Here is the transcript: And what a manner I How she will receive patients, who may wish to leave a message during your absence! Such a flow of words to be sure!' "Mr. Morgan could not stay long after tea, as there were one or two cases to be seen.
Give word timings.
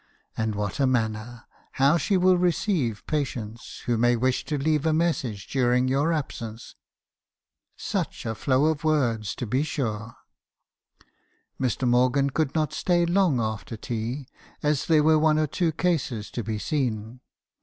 And 0.35 0.55
what 0.55 0.79
a 0.79 0.87
manner 0.87 1.45
I 1.45 1.59
How 1.73 1.97
she 1.99 2.17
will 2.17 2.35
receive 2.35 3.05
patients, 3.05 3.81
who 3.85 3.99
may 3.99 4.15
wish 4.15 4.43
to 4.45 4.57
leave 4.57 4.83
a 4.87 4.93
message 4.93 5.45
during 5.45 5.87
your 5.87 6.11
absence! 6.11 6.73
Such 7.77 8.25
a 8.25 8.33
flow 8.33 8.65
of 8.65 8.83
words 8.83 9.35
to 9.35 9.45
be 9.45 9.61
sure!' 9.61 10.15
"Mr. 11.61 11.87
Morgan 11.87 12.31
could 12.31 12.55
not 12.55 12.73
stay 12.73 13.05
long 13.05 13.39
after 13.39 13.77
tea, 13.77 14.27
as 14.63 14.87
there 14.87 15.03
were 15.03 15.19
one 15.19 15.37
or 15.37 15.45
two 15.45 15.71
cases 15.71 16.31
to 16.31 16.43
be 16.43 16.57
seen. 16.57 17.19